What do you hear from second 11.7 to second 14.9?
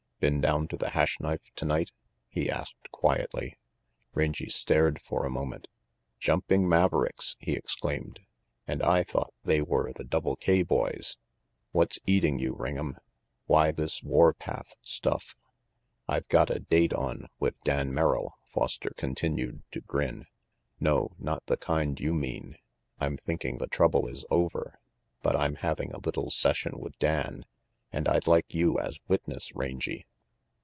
What's eating you, Ring'em? Why this warpath